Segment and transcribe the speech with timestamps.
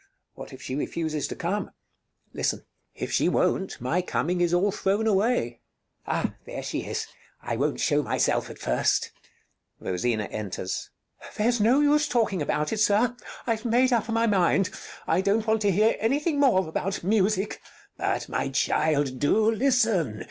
[0.33, 1.69] What if she refuses to come?
[2.33, 2.65] Listen
[2.95, 5.61] If she won't, my coming is all thrown away.
[6.07, 7.05] There she is:
[7.39, 9.11] I won't show myself at first.
[9.79, 13.15] [Rosina enters.] Rosina [angrily] There's no use talking about it, sir.
[13.45, 14.71] I've made up my mind.
[15.05, 17.61] I don't want to hear anything more about music.
[17.99, 20.19] Bartolo But, my child, do listen!